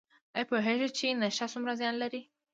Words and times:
ایا 0.35 0.47
پوهیږئ 0.49 0.89
چې 0.97 1.07
نشه 1.21 1.45
څومره 1.53 1.73
زیان 1.79 1.95
لري؟ 2.01 2.21